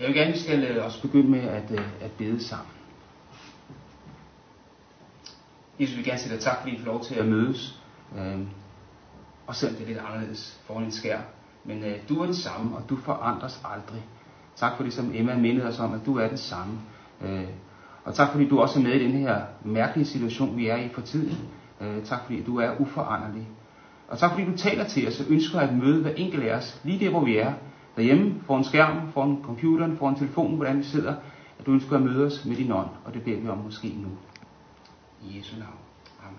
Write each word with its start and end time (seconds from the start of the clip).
Jeg 0.00 0.08
vil 0.08 0.16
gerne, 0.16 0.28
at 0.28 0.34
vi 0.34 0.38
skal 0.38 0.64
øh, 0.64 0.84
også 0.84 1.02
begynde 1.02 1.30
med 1.30 1.40
at, 1.40 1.70
øh, 1.70 1.84
at 2.00 2.10
bede 2.12 2.44
sammen. 2.44 2.66
Jesus 5.80 5.96
vi 5.96 6.02
gerne 6.02 6.18
sige 6.18 6.34
dig 6.34 6.42
tak, 6.42 6.58
fordi 6.60 6.76
vi 6.76 6.78
får 6.78 6.92
lov 6.92 7.04
til 7.04 7.14
at 7.14 7.26
mødes. 7.26 7.80
Øh, 8.18 8.38
og 9.46 9.54
selvom 9.56 9.76
det 9.76 9.84
er 9.84 9.88
lidt 9.88 9.98
anderledes 9.98 10.60
foran 10.66 10.84
en 10.84 10.92
skær. 10.92 11.18
Men 11.64 11.84
øh, 11.84 11.96
du 12.08 12.20
er 12.20 12.24
den 12.24 12.34
samme, 12.34 12.76
og 12.76 12.82
du 12.88 12.96
forandres 12.96 13.60
aldrig. 13.64 14.02
Tak 14.56 14.76
for 14.76 14.84
det, 14.84 14.92
som 14.92 15.10
Emma 15.14 15.36
mindede 15.36 15.66
os 15.66 15.80
om, 15.80 15.94
at 15.94 16.00
du 16.06 16.18
er 16.18 16.28
den 16.28 16.38
samme. 16.38 16.78
Øh, 17.22 17.48
og 18.04 18.14
tak 18.14 18.32
fordi 18.32 18.48
du 18.48 18.60
også 18.60 18.78
er 18.78 18.82
med 18.82 18.92
i 18.92 19.04
den 19.04 19.12
her 19.12 19.42
mærkelige 19.64 20.06
situation, 20.06 20.56
vi 20.56 20.68
er 20.68 20.76
i 20.76 20.88
for 20.88 21.00
tiden. 21.00 21.38
Øh, 21.80 22.04
tak 22.04 22.20
fordi 22.24 22.42
du 22.42 22.58
er 22.58 22.80
uforanderlig. 22.80 23.48
Og 24.08 24.18
tak 24.18 24.30
fordi 24.30 24.44
du 24.44 24.56
taler 24.56 24.84
til 24.84 25.08
os 25.08 25.20
og 25.20 25.26
ønsker 25.28 25.60
at 25.60 25.74
møde 25.74 26.02
hver 26.02 26.10
enkelt 26.10 26.44
af 26.44 26.56
os, 26.56 26.80
lige 26.84 27.04
der 27.04 27.10
hvor 27.10 27.24
vi 27.24 27.36
er. 27.36 27.52
Derhjemme, 27.96 28.42
foran 28.46 28.64
skærmen, 28.64 29.12
foran 29.12 29.42
computeren, 29.42 29.96
foran 29.96 30.14
telefonen, 30.14 30.56
hvordan 30.56 30.78
vi 30.78 30.84
sidder. 30.84 31.14
At 31.58 31.66
du 31.66 31.72
ønsker 31.72 31.96
at 31.96 32.02
møde 32.02 32.26
os 32.26 32.44
med 32.44 32.56
din 32.56 32.72
ånd, 32.72 32.88
og 33.04 33.14
det 33.14 33.22
beder 33.24 33.40
vi 33.40 33.48
om 33.48 33.58
måske 33.58 33.88
nu. 33.88 34.08
I 35.22 35.38
Jesu 35.38 35.56
navn. 35.56 35.78
Amen. 36.26 36.38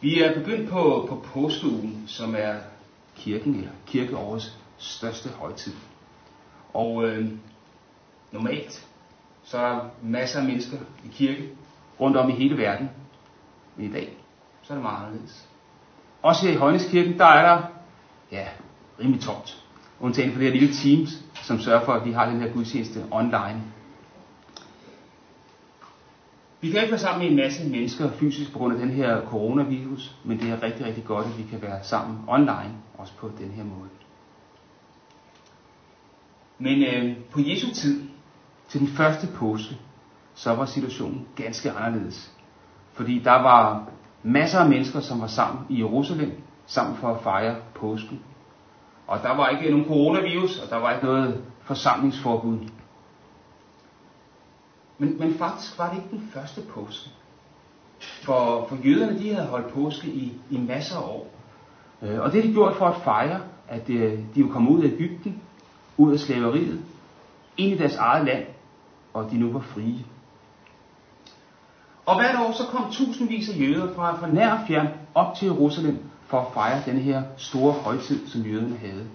Vi 0.00 0.22
er 0.22 0.34
begyndt 0.34 0.70
på, 0.70 1.06
på 1.08 1.24
påskeugen, 1.24 2.04
som 2.06 2.34
er 2.38 2.54
kirken 3.16 3.54
eller 3.54 3.70
kirkeårets 3.86 4.58
største 4.78 5.28
højtid. 5.28 5.72
Og 6.74 7.04
øh, 7.04 7.28
normalt, 8.32 8.88
så 9.42 9.58
er 9.58 9.68
der 9.68 9.88
masser 10.02 10.40
af 10.40 10.46
mennesker 10.46 10.78
i 11.04 11.08
kirke 11.08 11.48
rundt 12.00 12.16
om 12.16 12.30
i 12.30 12.32
hele 12.32 12.58
verden. 12.58 12.90
Men 13.76 13.90
i 13.90 13.92
dag, 13.92 14.16
så 14.62 14.72
er 14.72 14.76
det 14.76 14.82
meget 14.82 15.06
anderledes. 15.06 15.48
Også 16.22 16.46
her 16.46 16.52
i 16.52 16.56
Højneskirken, 16.56 17.18
der 17.18 17.24
er 17.24 17.54
der, 17.56 17.62
ja, 18.32 18.46
rimelig 19.00 19.20
tomt. 19.20 19.64
Undtagen 20.00 20.32
for 20.32 20.38
det 20.40 20.52
her 20.52 20.60
lille 20.60 20.74
teams, 20.74 21.10
som 21.34 21.58
sørger 21.60 21.84
for, 21.84 21.92
at 21.92 22.04
vi 22.04 22.12
har 22.12 22.30
den 22.30 22.40
her 22.40 22.52
gudstjeneste 22.52 23.04
online. 23.10 23.62
Vi 26.60 26.70
kan 26.70 26.80
ikke 26.80 26.90
være 26.92 27.00
sammen 27.00 27.22
med 27.22 27.30
en 27.30 27.36
masse 27.36 27.68
mennesker 27.68 28.10
fysisk 28.10 28.52
på 28.52 28.58
grund 28.58 28.74
af 28.74 28.78
den 28.80 28.90
her 28.90 29.26
coronavirus, 29.26 30.16
men 30.24 30.40
det 30.40 30.50
er 30.50 30.62
rigtig, 30.62 30.86
rigtig 30.86 31.04
godt, 31.04 31.26
at 31.26 31.38
vi 31.38 31.42
kan 31.50 31.62
være 31.62 31.84
sammen 31.84 32.18
online, 32.28 32.72
også 32.98 33.12
på 33.16 33.30
den 33.38 33.50
her 33.50 33.64
måde. 33.64 33.88
Men 36.58 36.82
øh, 36.82 37.16
på 37.30 37.40
Jesu 37.40 37.74
tid, 37.74 38.02
til 38.68 38.80
den 38.80 38.88
første 38.88 39.26
påske, 39.26 39.76
så 40.34 40.54
var 40.54 40.64
situationen 40.64 41.28
ganske 41.36 41.70
anderledes. 41.70 42.32
Fordi 42.92 43.18
der 43.18 43.42
var 43.42 43.88
masser 44.22 44.58
af 44.58 44.68
mennesker, 44.68 45.00
som 45.00 45.20
var 45.20 45.26
sammen 45.26 45.66
i 45.68 45.78
Jerusalem, 45.78 46.32
sammen 46.66 46.96
for 46.96 47.08
at 47.08 47.22
fejre 47.22 47.56
påsken. 47.74 48.20
Og 49.06 49.22
der 49.22 49.36
var 49.36 49.48
ikke 49.48 49.70
nogen 49.70 49.86
coronavirus, 49.86 50.58
og 50.58 50.70
der 50.70 50.76
var 50.76 50.92
ikke 50.92 51.06
noget 51.06 51.44
forsamlingsforbud. 51.62 52.58
Men, 54.98 55.18
men 55.18 55.34
faktisk 55.34 55.78
var 55.78 55.90
det 55.90 55.96
ikke 55.96 56.08
den 56.10 56.30
første 56.32 56.60
påske. 56.60 57.10
For, 58.00 58.66
for 58.68 58.76
jøderne, 58.84 59.18
de 59.18 59.34
havde 59.34 59.46
holdt 59.46 59.74
påske 59.74 60.08
i, 60.08 60.32
i 60.50 60.58
masser 60.58 60.96
af 60.96 61.02
år. 61.02 61.30
Øh, 62.02 62.20
og 62.20 62.32
det 62.32 62.40
har 62.40 62.48
de 62.48 62.54
gjort 62.54 62.76
for 62.76 62.86
at 62.86 63.02
fejre, 63.02 63.40
at 63.68 63.90
øh, 63.90 64.18
de 64.34 64.44
var 64.44 64.50
kommet 64.50 64.70
ud 64.70 64.82
af 64.82 64.88
Ægypten, 64.88 65.42
ud 65.96 66.12
af 66.12 66.18
slaveriet, 66.18 66.80
ind 67.56 67.72
i 67.72 67.78
deres 67.78 67.96
eget 67.96 68.26
land, 68.26 68.46
og 69.14 69.30
de 69.30 69.38
nu 69.38 69.52
var 69.52 69.60
frie. 69.60 70.04
Og 72.08 72.20
hvert 72.20 72.36
år 72.46 72.52
så 72.52 72.64
kom 72.66 72.90
tusindvis 72.92 73.48
af 73.48 73.60
jøder 73.60 73.94
fra, 73.94 74.16
fra 74.20 74.28
nær 74.32 74.52
og 74.52 74.60
fjern 74.66 74.88
op 75.14 75.36
til 75.36 75.46
Jerusalem 75.46 75.98
for 76.26 76.40
at 76.40 76.52
fejre 76.54 76.82
den 76.86 76.98
her 76.98 77.22
store 77.36 77.72
højtid, 77.72 78.28
som 78.28 78.42
jøderne 78.42 78.76
havde. 78.76 79.06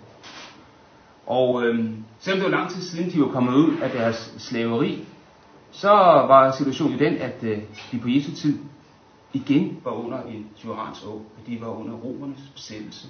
Og 1.28 1.64
øh, 1.64 1.92
selvom 2.20 2.42
det 2.42 2.52
var 2.52 2.58
lang 2.58 2.70
tid 2.70 2.82
siden, 2.82 3.12
de 3.12 3.22
var 3.22 3.28
kommet 3.28 3.54
ud 3.54 3.78
af 3.78 3.92
deres 3.92 4.36
slaveri, 4.38 5.06
så 5.72 5.90
var 6.28 6.52
situationen 6.52 7.00
den, 7.00 7.18
at 7.18 7.44
øh, 7.44 7.62
de 7.92 8.00
på 8.00 8.08
Jesu 8.10 8.32
tid 8.36 8.60
igen 9.34 9.80
var 9.84 9.92
under 9.92 10.24
en 10.24 10.48
tyrans 10.56 11.04
å, 11.04 11.22
at 11.40 11.48
de 11.48 11.62
var 11.62 11.68
under 11.68 11.94
romernes 11.94 12.52
besættelse. 12.56 13.08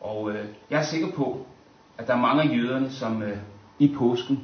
Og 0.00 0.30
øh, 0.30 0.44
jeg 0.70 0.80
er 0.80 0.84
sikker 0.84 1.12
på, 1.12 1.46
at 1.98 2.06
der 2.06 2.14
er 2.14 2.20
mange 2.20 2.42
af 2.42 2.56
jøderne, 2.56 2.90
som 2.90 3.22
øh, 3.22 3.38
i 3.78 3.94
påsken 3.98 4.42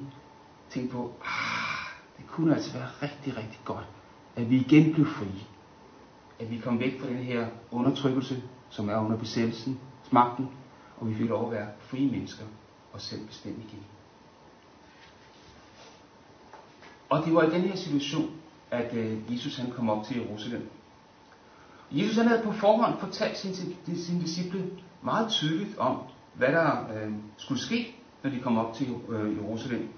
tænkte 0.71 0.97
på, 0.97 1.13
ah, 1.25 1.93
det 2.17 2.27
kunne 2.27 2.55
altså 2.55 2.73
være 2.79 2.89
rigtig, 3.03 3.37
rigtig 3.37 3.61
godt, 3.65 3.87
at 4.37 4.51
vi 4.51 4.57
igen 4.57 4.93
blev 4.93 5.07
frie. 5.07 5.47
At 6.39 6.51
vi 6.51 6.59
kom 6.59 6.79
væk 6.79 7.01
fra 7.01 7.09
den 7.09 7.17
her 7.17 7.47
undertrykkelse, 7.71 8.43
som 8.71 8.89
er 8.89 8.97
under 8.97 9.17
besættelsen, 9.17 9.81
magten, 10.11 10.49
og 11.01 11.09
vi 11.09 11.15
fik 11.15 11.29
lov 11.29 11.47
at 11.47 11.53
være 11.53 11.69
frie 11.81 12.11
mennesker 12.11 12.45
og 12.93 13.01
selv 13.01 13.27
bestemme 13.27 13.59
igen. 13.59 13.83
Og 17.09 17.25
det 17.25 17.35
var 17.35 17.43
i 17.43 17.51
den 17.51 17.61
her 17.61 17.77
situation, 17.77 18.31
at 18.71 18.95
øh, 18.95 19.33
Jesus 19.35 19.57
han 19.57 19.71
kom 19.71 19.91
op 19.91 20.05
til 20.05 20.21
Jerusalem. 20.21 20.71
Jesus 21.91 22.17
han 22.17 22.27
havde 22.27 22.43
på 22.43 22.53
forhånd 22.53 22.99
fortalt 23.01 23.39
sine, 23.39 23.55
sine 23.97 24.21
disciple 24.21 24.71
meget 25.03 25.31
tydeligt 25.31 25.79
om, 25.79 25.99
hvad 26.35 26.49
der 26.49 26.95
øh, 26.95 27.13
skulle 27.37 27.61
ske, 27.61 27.97
når 28.23 28.31
de 28.31 28.41
kom 28.41 28.59
op 28.59 28.75
til 28.75 28.95
øh, 29.09 29.37
Jerusalem. 29.37 29.89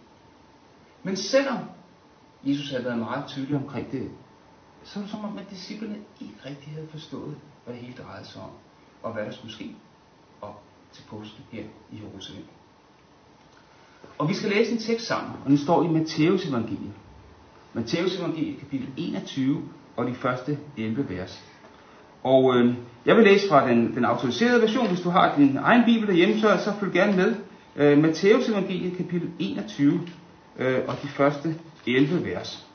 Men 1.03 1.17
selvom 1.17 1.59
Jesus 2.45 2.71
havde 2.71 2.85
været 2.85 2.99
meget 2.99 3.25
tydelig 3.27 3.57
omkring 3.57 3.93
det, 3.93 4.11
så 4.85 4.99
var 4.99 5.03
det 5.03 5.11
som 5.11 5.25
om, 5.25 5.39
at 5.39 5.51
disciplene 5.51 5.97
ikke 6.21 6.35
rigtig 6.47 6.73
havde 6.73 6.89
forstået, 6.91 7.35
hvad 7.65 7.75
det 7.75 7.83
hele 7.83 7.95
drejede 8.03 8.27
sig 8.27 8.43
om, 8.43 8.51
og 9.03 9.13
hvad 9.13 9.25
der 9.25 9.33
skulle 9.33 9.55
ske 9.55 9.77
op 10.41 10.63
til 10.93 11.03
påske 11.11 11.43
her 11.53 11.63
i 11.93 12.01
Jerusalem. 12.03 12.45
Og 14.19 14.29
vi 14.29 14.35
skal 14.35 14.51
læse 14.51 14.73
en 14.73 14.79
tekst 14.79 15.07
sammen, 15.07 15.33
og 15.45 15.51
den 15.51 15.59
står 15.59 15.85
i 15.85 15.89
Matteus 15.89 16.47
evangeliet. 16.47 16.93
Matteus 17.73 18.19
evangeliet 18.19 18.59
kapitel 18.59 18.89
21 18.97 19.63
og 19.97 20.07
de 20.07 20.15
første 20.15 20.59
11 20.77 21.09
vers. 21.09 21.45
Og 22.23 22.57
øh, 22.57 22.75
jeg 23.07 23.17
vil 23.17 23.25
læse 23.25 23.49
fra 23.49 23.69
den, 23.69 23.95
den 23.95 24.05
autoriserede 24.05 24.63
version. 24.63 24.89
Hvis 24.89 25.01
du 25.01 25.11
har 25.11 25.37
din 25.37 25.57
egen 25.57 25.85
bibel 25.85 26.09
derhjemme, 26.09 26.41
så, 26.41 26.61
så 26.65 26.73
følg 26.81 26.93
gerne 26.93 27.17
med. 27.17 27.35
Øh, 27.77 27.99
Matteus 27.99 28.49
evangeliet 28.49 28.97
kapitel 28.97 29.31
21 29.39 30.01
øh, 30.59 30.81
og 30.89 30.97
de 31.03 31.09
første 31.09 31.57
11 31.87 32.25
vers. 32.25 32.67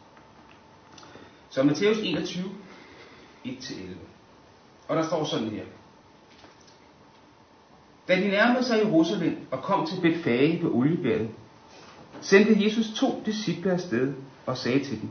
Så 1.50 1.64
Matthæus 1.64 1.98
21, 1.98 2.52
1-11. 3.46 3.82
Og 4.88 4.96
der 4.96 5.04
står 5.04 5.24
sådan 5.24 5.50
her. 5.50 5.64
Da 8.08 8.16
de 8.16 8.28
nærmede 8.28 8.64
sig 8.64 8.78
Jerusalem 8.78 9.48
og 9.52 9.62
kom 9.62 9.88
til 9.88 10.02
Betfage 10.02 10.64
ved 10.64 10.72
oliebjerget, 10.72 11.30
sendte 12.22 12.64
Jesus 12.64 12.86
to 12.96 13.24
disciple 13.26 13.72
afsted 13.72 14.14
og 14.46 14.58
sagde 14.58 14.84
til 14.84 15.02
dem, 15.02 15.10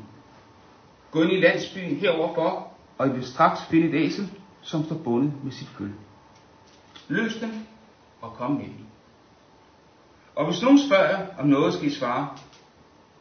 Gå 1.10 1.22
ind 1.22 1.32
i 1.32 1.40
landsbyen 1.40 1.96
heroverfor, 1.96 2.72
og 2.98 3.08
I 3.08 3.10
vil 3.10 3.26
straks 3.26 3.62
finde 3.62 3.88
et 3.88 4.04
æsel, 4.04 4.30
som 4.62 4.84
står 4.84 4.96
bundet 4.96 5.32
med 5.44 5.52
sit 5.52 5.68
føl. 5.68 5.90
Løs 7.08 7.36
dem 7.36 7.50
og 8.20 8.32
kom 8.32 8.50
med 8.50 8.64
dem. 8.64 8.86
Og 10.34 10.46
hvis 10.46 10.62
nogen 10.62 10.78
spørger 10.78 11.26
om 11.38 11.46
noget, 11.46 11.74
skal 11.74 11.86
I 11.86 11.90
svare, 11.90 12.28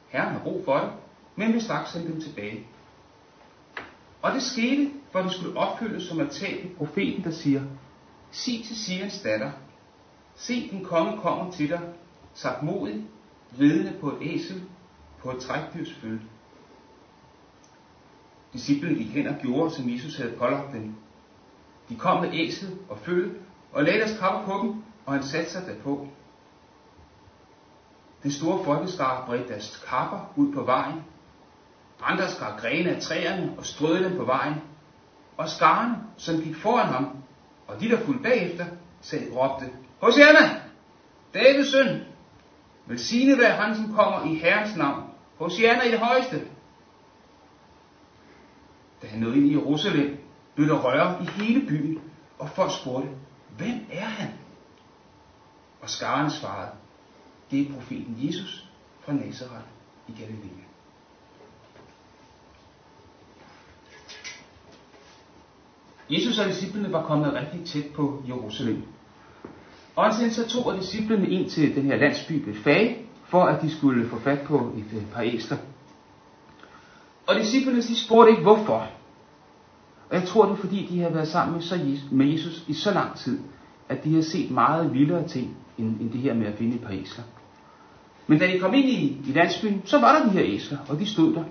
Herren 0.09 0.33
har 0.33 0.39
brug 0.39 0.65
for 0.65 0.77
det, 0.77 0.89
men 1.35 1.53
vil 1.53 1.61
straks 1.61 1.91
sende 1.91 2.07
dem 2.07 2.21
tilbage. 2.21 2.67
Og 4.27 4.33
det 4.33 4.43
skete, 4.43 4.91
for 5.11 5.21
det 5.21 5.31
skulle 5.31 5.57
opfyldes 5.57 6.03
som 6.03 6.19
at 6.19 6.29
talt 6.29 6.65
i 6.65 6.67
profeten, 6.77 7.23
der 7.23 7.31
siger, 7.31 7.63
Sig 8.31 8.63
til 8.65 8.75
Sions 8.75 9.21
datter, 9.21 9.51
se 10.35 10.69
din 10.71 10.83
konge 10.85 11.21
kommer 11.21 11.51
til 11.51 11.69
dig, 11.69 11.81
sagt 12.33 12.63
modig, 12.63 13.05
ridende 13.59 13.93
på 14.01 14.09
et 14.09 14.17
æsel, 14.21 14.63
på 15.19 15.31
et 15.31 15.39
trækdyrs 15.39 15.93
følge. 15.93 16.21
Disciplen 18.53 18.95
gik 18.95 19.07
hen 19.07 19.27
og 19.27 19.35
gjorde, 19.41 19.71
som 19.71 19.89
Jesus 19.89 20.17
havde 20.17 20.35
pålagt 20.37 20.73
dem. 20.73 20.95
De 21.89 21.95
kom 21.95 22.21
med 22.21 22.29
æsel 22.33 22.77
og 22.89 22.97
følge, 22.97 23.33
og 23.71 23.83
lagde 23.83 23.99
deres 23.99 24.19
kapper 24.19 24.45
på 24.45 24.63
dem, 24.63 24.83
og 25.05 25.13
han 25.13 25.23
satte 25.23 25.51
sig 25.51 25.65
derpå. 25.67 26.07
Den 28.23 28.31
store 28.31 28.63
folkeskare 28.63 29.25
bredte 29.25 29.47
deres 29.47 29.83
kapper 29.87 30.33
ud 30.35 30.53
på 30.53 30.63
vejen. 30.63 31.03
Andre 32.01 32.29
skar 32.29 32.57
grene 32.57 32.95
af 32.95 33.01
træerne 33.01 33.53
og 33.57 33.65
strøede 33.65 34.03
dem 34.03 34.17
på 34.17 34.25
vejen. 34.25 34.55
Og 35.37 35.49
skaren, 35.49 35.95
som 36.17 36.41
gik 36.41 36.55
foran 36.55 36.87
ham, 36.87 37.17
og 37.67 37.79
de, 37.79 37.89
der 37.89 38.05
fulgte 38.05 38.23
bagefter, 38.23 38.65
sagde, 39.01 39.25
råbte, 39.35 39.65
Hosianna, 39.99 40.61
Davids 41.33 41.71
søn, 41.71 42.01
velsignet 42.85 43.37
være 43.37 43.51
han, 43.51 43.75
som 43.75 43.93
kommer 43.93 44.31
i 44.31 44.35
Herrens 44.35 44.75
navn. 44.75 45.03
Hosianna 45.37 45.83
i 45.83 45.91
det 45.91 45.99
højeste. 45.99 46.41
Da 49.01 49.07
han 49.07 49.19
nåede 49.19 49.37
ind 49.37 49.47
i 49.47 49.51
Jerusalem, 49.51 50.17
blev 50.55 50.67
der 50.67 50.79
røre 50.79 51.23
i 51.23 51.25
hele 51.25 51.67
byen, 51.67 52.01
og 52.39 52.49
folk 52.49 52.71
spurgte, 52.81 53.09
hvem 53.57 53.85
er 53.91 54.05
han? 54.05 54.29
Og 55.81 55.89
skaren 55.89 56.31
svarede, 56.31 56.71
det 57.51 57.61
er 57.61 57.73
profeten 57.73 58.15
Jesus 58.19 58.69
fra 59.01 59.13
Nazareth 59.13 59.67
i 60.07 60.11
Galilea. 60.11 60.66
Jesus 66.09 66.39
og 66.39 66.45
disciplene 66.45 66.93
var 66.93 67.03
kommet 67.03 67.33
rigtig 67.33 67.65
tæt 67.65 67.85
på 67.95 68.23
Jerusalem. 68.27 68.83
Og 69.95 70.03
han 70.03 70.13
sendte 70.13 70.35
så 70.35 70.47
to 70.49 70.69
af 70.69 70.79
disciplene 70.79 71.29
ind 71.29 71.49
til 71.49 71.75
den 71.75 71.83
her 71.83 71.95
landsby 71.95 72.33
Bethage, 72.33 72.97
for 73.25 73.43
at 73.43 73.61
de 73.61 73.69
skulle 73.69 74.09
få 74.09 74.19
fat 74.19 74.39
på 74.41 74.71
et 74.77 74.97
øh, 74.97 75.05
par 75.13 75.21
æsler. 75.21 75.57
Og 77.27 77.35
disciplene 77.35 77.81
de 77.81 77.95
spurgte 77.95 78.31
ikke 78.31 78.41
hvorfor. 78.41 78.87
Og 80.09 80.15
jeg 80.15 80.23
tror 80.23 80.45
det 80.45 80.51
er 80.51 80.55
fordi, 80.55 80.87
de 80.89 80.99
har 80.99 81.09
været 81.09 81.27
sammen 81.27 81.53
med, 81.55 81.97
med 82.11 82.25
Jesus 82.25 82.63
i 82.67 82.73
så 82.73 82.93
lang 82.93 83.15
tid, 83.15 83.39
at 83.89 84.03
de 84.03 84.15
har 84.15 84.21
set 84.21 84.51
meget 84.51 84.93
vildere 84.93 85.27
ting, 85.27 85.57
end, 85.77 86.01
end 86.01 86.11
det 86.11 86.21
her 86.21 86.33
med 86.33 86.47
at 86.47 86.57
finde 86.57 86.75
et 86.75 86.81
par 86.81 86.93
æsler. 86.93 87.23
Men 88.27 88.39
da 88.39 88.47
de 88.47 88.59
kom 88.59 88.73
ind 88.73 88.85
i, 88.85 89.21
i 89.27 89.31
landsbyen, 89.31 89.81
så 89.85 89.99
var 89.99 90.19
der 90.19 90.25
de 90.25 90.31
her 90.31 90.43
æsler, 90.45 90.77
og 90.89 90.99
de 90.99 91.05
stod 91.05 91.33
der. 91.33 91.43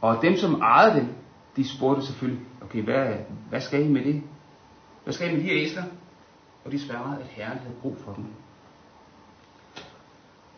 Og 0.00 0.22
dem, 0.22 0.36
som 0.36 0.54
ejede 0.60 1.00
dem, 1.00 1.06
de 1.56 1.68
spurgte 1.68 2.06
selvfølgelig, 2.06 2.40
okay, 2.72 2.82
hvad, 2.82 3.14
hvad 3.48 3.60
skal 3.60 3.84
I 3.84 3.88
med 3.88 4.04
det? 4.04 4.22
Hvad 5.04 5.14
skal 5.14 5.30
I 5.30 5.32
med 5.32 5.40
de 5.42 5.46
her 5.48 5.62
æsler? 5.66 5.82
Og 6.64 6.72
de 6.72 6.80
svarede, 6.80 7.20
at 7.20 7.26
Herren 7.26 7.58
havde 7.58 7.74
brug 7.82 7.96
for 8.04 8.12
dem. 8.12 8.24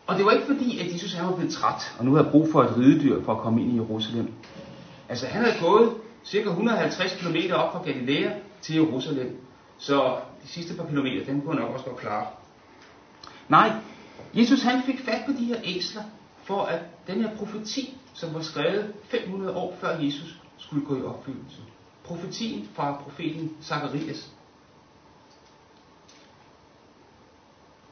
Og 0.07 0.15
det 0.17 0.25
var 0.25 0.31
ikke 0.31 0.45
fordi, 0.45 0.79
at 0.79 0.93
Jesus 0.93 1.13
han 1.13 1.27
var 1.27 1.35
blevet 1.35 1.53
træt, 1.53 1.95
og 1.99 2.05
nu 2.05 2.13
havde 2.15 2.29
brug 2.31 2.51
for 2.51 2.63
et 2.63 2.77
ridedyr 2.77 3.23
for 3.23 3.35
at 3.35 3.41
komme 3.41 3.61
ind 3.61 3.71
i 3.71 3.75
Jerusalem. 3.75 4.33
Altså 5.09 5.27
han 5.27 5.43
havde 5.43 5.57
gået 5.61 5.93
cirka 6.23 6.49
150 6.49 7.15
km 7.15 7.53
op 7.53 7.71
fra 7.71 7.83
Galilea 7.83 8.31
til 8.61 8.75
Jerusalem. 8.75 9.37
Så 9.77 10.17
de 10.43 10.47
sidste 10.47 10.75
par 10.75 10.87
kilometer, 10.87 11.25
dem 11.25 11.41
kunne 11.41 11.61
nok 11.61 11.73
også 11.73 11.85
godt 11.85 11.97
klare. 11.97 12.27
Nej, 13.49 13.71
Jesus 14.33 14.63
han 14.63 14.83
fik 14.83 14.99
fat 14.99 15.21
på 15.25 15.31
de 15.31 15.45
her 15.45 15.57
æsler, 15.63 16.03
for 16.43 16.61
at 16.61 16.81
den 17.07 17.21
her 17.21 17.37
profeti, 17.37 17.97
som 18.13 18.33
var 18.33 18.41
skrevet 18.41 18.93
500 19.03 19.55
år 19.55 19.77
før 19.79 19.99
Jesus, 19.99 20.39
skulle 20.57 20.85
gå 20.85 20.97
i 20.97 21.03
opfyldelse. 21.03 21.61
Profetien 22.05 22.69
fra 22.75 23.01
profeten 23.01 23.57
Zakarias. 23.61 24.31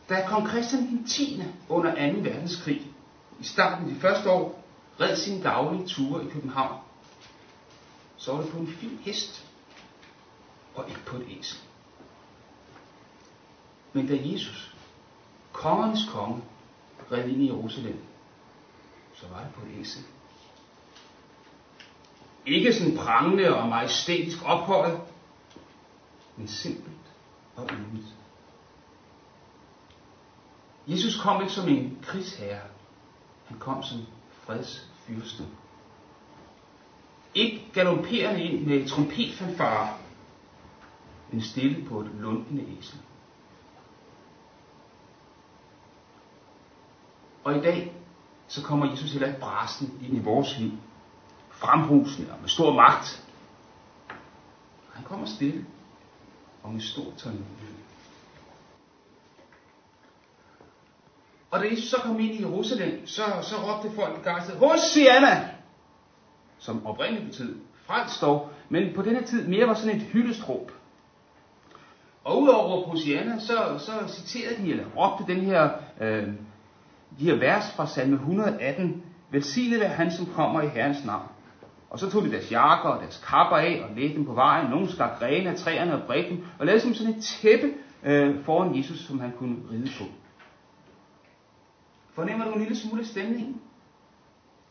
Da 0.10 0.28
kong 0.28 0.50
Christian 0.50 0.88
den 0.88 1.08
10. 1.08 1.44
under 1.70 2.14
2. 2.14 2.20
verdenskrig, 2.20 2.92
i 3.40 3.44
starten 3.44 3.88
af 3.88 3.94
de 3.94 4.00
første 4.00 4.30
år, 4.30 4.64
red 5.00 5.16
sin 5.16 5.42
daglige 5.42 5.88
ture 5.88 6.26
i 6.26 6.30
København, 6.30 6.80
så 8.18 8.34
var 8.34 8.42
det 8.42 8.52
på 8.52 8.58
en 8.58 8.68
fin 8.68 9.00
hest, 9.02 9.46
og 10.76 10.90
ikke 10.90 11.06
på 11.06 11.18
et 11.18 11.26
æsel. 11.40 11.60
Men 13.94 14.08
da 14.08 14.18
Jesus, 14.22 14.76
kongernes 15.52 16.10
konge, 16.10 16.42
red 17.12 17.28
ind 17.28 17.42
i 17.42 17.48
Jerusalem, 17.48 18.00
så 19.14 19.28
var 19.28 19.40
det 19.40 19.54
på 19.54 19.66
et 19.66 19.80
æsel. 19.80 20.04
Ikke 22.46 22.74
sådan 22.74 22.98
prangende 22.98 23.56
og 23.56 23.70
majestætisk 23.70 24.38
ophøjet, 24.46 25.02
men 26.38 26.48
simpelt 26.48 26.98
og 27.56 27.70
ydmygt. 27.72 28.16
Jesus 30.88 31.22
kom 31.22 31.42
ikke 31.42 31.54
som 31.54 31.70
en 31.70 32.00
krigsherre. 32.02 32.62
Han 33.46 33.60
kom 33.60 33.84
som 33.84 33.98
fredsfyrste. 34.32 35.44
Ikke 37.36 37.70
galopperende 37.74 38.44
ind 38.44 38.66
med 38.66 38.88
trompetfanfare, 38.88 39.98
men 41.32 41.42
stille 41.42 41.86
på 41.86 42.00
et 42.00 42.12
lunkende 42.20 42.78
æsel. 42.78 43.00
Og 47.44 47.58
i 47.58 47.62
dag, 47.62 47.94
så 48.48 48.64
kommer 48.64 48.90
Jesus 48.90 49.12
heller 49.12 49.28
ikke 49.28 49.40
brasen 49.40 50.00
ind 50.06 50.18
i 50.18 50.20
vores 50.20 50.60
liv. 50.60 50.72
Frembrusende 51.64 52.32
og 52.32 52.38
med 52.42 52.50
stor 52.50 52.74
magt. 52.74 53.24
Han 54.94 55.04
kommer 55.04 55.26
stille 55.26 55.66
og 56.64 56.74
med 56.74 56.82
stor 56.82 57.04
tålmodighed. 57.18 57.74
Og 61.52 61.60
da 61.60 61.70
Jesus 61.70 61.90
så 61.90 61.98
kom 62.04 62.20
ind 62.20 62.32
i 62.32 62.42
Jerusalem, 62.42 63.08
så, 63.08 63.22
så 63.42 63.56
råbte 63.56 63.96
folk 63.96 64.18
begejstret, 64.18 64.58
Hosianna! 64.58 65.50
Som 66.60 66.86
oprindeligt 66.86 67.26
betød 67.26 67.60
frelst 67.86 68.22
dog, 68.22 68.50
men 68.70 68.96
på 68.96 69.02
denne 69.02 69.24
tid 69.24 69.48
mere 69.48 69.68
var 69.68 69.74
sådan 69.74 69.96
et 69.96 70.02
hyldestråb. 70.02 70.72
Og 72.24 72.42
udover 72.42 72.88
Hosianna, 72.88 73.40
så, 73.40 73.78
så 73.78 73.92
citerede 74.16 74.64
de, 74.64 74.72
eller 74.72 74.86
råbte 74.98 75.34
den 75.34 75.42
her, 75.42 75.70
øh, 76.02 76.28
de 77.20 77.26
her 77.26 77.36
vers 77.36 77.72
fra 77.76 77.88
salme 77.88 78.16
118, 78.16 79.04
Velsignet 79.32 79.80
være 79.80 79.90
han, 79.90 80.12
som 80.12 80.26
kommer 80.26 80.62
i 80.62 80.68
Herrens 80.68 81.06
navn. 81.06 81.33
Og 81.94 82.00
så 82.00 82.12
tog 82.12 82.24
de 82.24 82.32
deres 82.32 82.52
jakker 82.52 82.90
og 82.90 83.02
deres 83.02 83.24
kapper 83.28 83.58
af 83.58 83.86
og 83.90 83.96
lagde 83.96 84.14
dem 84.14 84.26
på 84.26 84.34
vejen. 84.34 84.70
Nogle 84.70 84.92
skar 84.92 85.18
grene 85.20 85.50
af 85.50 85.58
træerne 85.58 86.02
og 86.02 86.08
bredte 86.08 86.30
dem, 86.30 86.46
og 86.60 86.66
lavede 86.66 86.82
som 86.82 86.94
sådan 86.94 87.14
et 87.14 87.24
tæppe 87.24 87.74
øh, 88.04 88.44
foran 88.44 88.78
Jesus, 88.78 89.00
som 89.00 89.20
han 89.20 89.32
kunne 89.32 89.58
ride 89.72 89.90
på. 90.00 90.04
Fornemmer 92.14 92.46
du 92.46 92.52
en 92.52 92.60
lille 92.60 92.76
smule 92.76 93.06
stemning? 93.06 93.62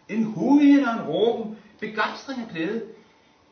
En 0.08 0.24
hujen 0.24 0.84
og 0.84 0.94
en 0.94 1.02
råben, 1.02 1.58
begejstring 1.80 2.42
og 2.42 2.50
glæde. 2.50 2.84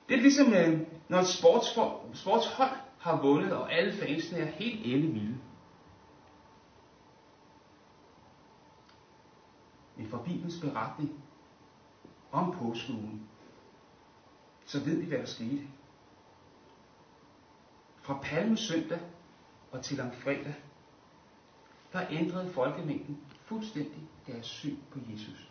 Det 0.09 0.17
er 0.17 0.21
ligesom, 0.21 0.55
øh, 0.55 0.81
når 1.09 1.19
et 1.19 1.27
sportsfor, 1.27 2.05
sportshold 2.15 2.77
har 2.99 3.21
vundet, 3.23 3.53
og 3.53 3.73
alle 3.73 3.93
fansene 3.93 4.39
er 4.39 4.47
helt 4.47 4.85
vilde. 5.15 5.39
Men 9.97 10.09
fra 10.11 10.19
Bibelens 10.25 10.61
beretning 10.61 11.11
om 12.33 12.53
påskeugen, 12.53 13.31
så 14.71 14.81
ved 14.81 14.97
vi, 14.97 15.07
hvad 15.07 15.19
der 15.19 15.27
skete. 15.27 15.69
Fra 17.97 18.19
palmesøndag 18.23 19.01
og 19.73 19.85
til 19.85 19.97
fredag, 20.13 20.55
der 21.93 22.07
ændrede 22.11 22.51
folkemængden 22.53 23.21
fuldstændig 23.45 24.09
deres 24.27 24.47
syn 24.47 24.77
på 24.91 24.99
Jesus. 25.13 25.51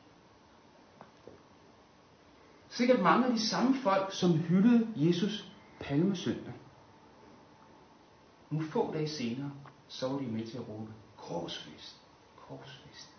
Sikkert 2.69 2.99
mange 3.01 3.25
af 3.25 3.31
de 3.33 3.39
samme 3.39 3.75
folk, 3.75 4.13
som 4.13 4.37
hyldede 4.37 4.87
Jesus 4.95 5.51
palmesøndag. 5.79 6.53
Nogle 8.49 8.67
få 8.67 8.93
dage 8.93 9.09
senere, 9.09 9.51
så 9.87 10.09
var 10.09 10.17
de 10.17 10.27
med 10.27 10.47
til 10.47 10.57
at 10.57 10.69
råbe, 10.69 10.93
korsfest, 11.17 12.01
korsfest. 12.35 13.09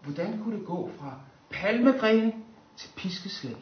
Hvordan 0.00 0.42
kunne 0.42 0.58
det 0.58 0.66
gå 0.66 0.90
fra 0.98 1.20
palmegrene 1.62 2.32
til 2.76 2.90
piskeslag? 2.96 3.56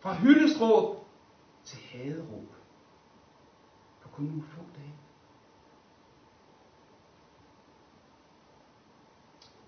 Fra 0.00 0.14
hyldestråb 0.14 1.06
til 1.64 1.78
haderåb 1.78 2.48
på 4.02 4.08
kun 4.08 4.24
nogle 4.24 4.42
få 4.42 4.60
dage. 4.76 4.94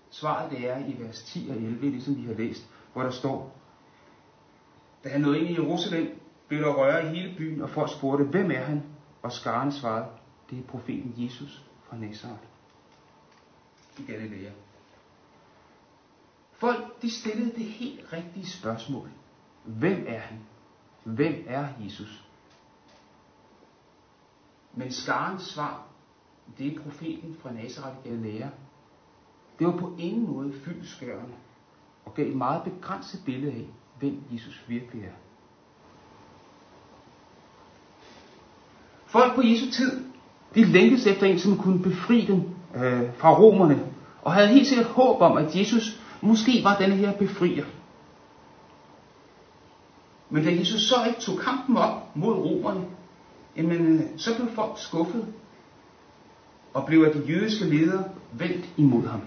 Svaret 0.09 0.51
det 0.51 0.69
er 0.69 0.85
i 0.85 0.95
vers 0.99 1.23
10 1.23 1.47
og 1.49 1.55
11, 1.55 1.89
ligesom 1.89 2.17
vi 2.17 2.25
har 2.25 2.33
læst, 2.33 2.69
hvor 2.93 3.03
der 3.03 3.11
står, 3.11 3.55
Da 5.03 5.09
han 5.09 5.21
nåede 5.21 5.39
ind 5.39 5.49
i 5.49 5.53
Jerusalem, 5.53 6.19
blev 6.47 6.61
der 6.61 6.73
røre 6.73 7.05
i 7.05 7.15
hele 7.15 7.37
byen, 7.37 7.61
og 7.61 7.69
folk 7.69 7.91
spurgte, 7.97 8.25
hvem 8.25 8.51
er 8.51 8.63
han? 8.63 8.83
Og 9.21 9.31
skaren 9.31 9.71
svarede, 9.71 10.07
det 10.49 10.59
er 10.59 10.63
profeten 10.67 11.13
Jesus 11.17 11.65
fra 11.83 11.97
Nazareth 11.97 12.43
i 13.99 14.11
Galilea. 14.11 14.51
Folk, 16.59 17.01
de 17.01 17.11
stillede 17.11 17.51
det 17.51 17.65
helt 17.65 18.13
rigtige 18.13 18.47
spørgsmål. 18.47 19.09
Hvem 19.63 20.05
er 20.07 20.19
han? 20.19 20.39
Hvem 21.03 21.43
er 21.47 21.67
Jesus? 21.85 22.23
Men 24.73 24.91
skarens 24.91 25.43
svar, 25.43 25.83
det 26.57 26.67
er 26.67 26.81
profeten 26.81 27.37
fra 27.41 27.51
Nazareth 27.51 28.03
Galilea, 28.03 28.47
det 29.59 29.67
var 29.67 29.77
på 29.77 29.95
ingen 29.97 30.27
måde 30.27 30.53
fyldskørende 30.53 31.33
og 32.05 32.13
gav 32.13 32.27
et 32.27 32.35
meget 32.35 32.63
begrænset 32.63 33.21
billede 33.25 33.51
af, 33.51 33.65
hvem 33.99 34.23
Jesus 34.31 34.65
virkelig 34.67 35.03
er. 35.03 35.13
Folk 39.05 39.35
på 39.35 39.41
Jesu 39.41 39.71
tid, 39.71 40.05
de 40.55 40.65
længtes 40.65 41.07
efter 41.07 41.27
en, 41.27 41.39
som 41.39 41.57
kunne 41.57 41.83
befri 41.83 42.25
dem 42.25 42.41
øh, 42.75 43.13
fra 43.17 43.39
romerne, 43.39 43.91
og 44.21 44.33
havde 44.33 44.47
helt 44.47 44.67
sikkert 44.67 44.87
håb 44.87 45.21
om, 45.21 45.37
at 45.37 45.55
Jesus 45.55 46.01
måske 46.21 46.63
var 46.63 46.77
denne 46.77 46.95
her 46.95 47.17
befrier. 47.17 47.65
Men 50.29 50.43
da 50.43 50.55
Jesus 50.55 50.81
så 50.81 50.95
ikke 51.07 51.19
tog 51.19 51.39
kampen 51.39 51.77
op 51.77 52.15
mod 52.15 52.33
romerne, 52.33 52.85
jamen, 53.55 53.99
øh, 53.99 54.01
så 54.17 54.35
blev 54.35 54.55
folk 54.55 54.79
skuffet, 54.79 55.33
og 56.73 56.85
blev 56.85 57.03
af 57.03 57.13
de 57.13 57.25
jødiske 57.27 57.65
ledere 57.65 58.03
vendt 58.31 58.65
imod 58.77 59.07
ham. 59.07 59.21